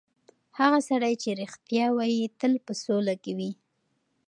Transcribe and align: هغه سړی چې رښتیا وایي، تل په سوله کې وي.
هغه 0.59 0.79
سړی 0.89 1.13
چې 1.21 1.29
رښتیا 1.41 1.85
وایي، 1.97 2.25
تل 2.39 2.53
په 2.65 2.73
سوله 2.83 3.13
کې 3.23 3.31
وي. 3.37 3.51